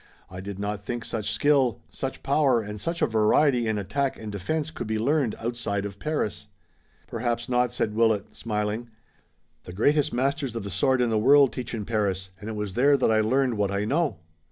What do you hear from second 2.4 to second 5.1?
and such a variety in attack and defense could be